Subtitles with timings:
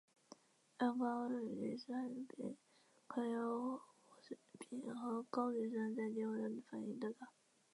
[0.79, 2.57] 二高氯酸肼
[3.05, 3.79] 可由
[4.19, 7.27] 水合肼和高氯酸在低温反应得到。